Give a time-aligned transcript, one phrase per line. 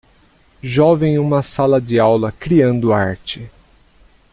[0.63, 3.51] Jovem em uma sala de aula, criando arte.